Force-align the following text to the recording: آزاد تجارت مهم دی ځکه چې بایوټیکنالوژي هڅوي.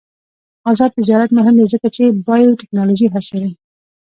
آزاد 0.71 0.91
تجارت 0.99 1.29
مهم 1.37 1.55
دی 1.59 1.65
ځکه 1.73 1.87
چې 1.95 2.03
بایوټیکنالوژي 2.27 3.07
هڅوي. 3.13 3.51